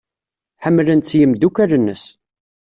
[0.63, 2.03] Ḥemmlen-tt yimeddukal-nnes.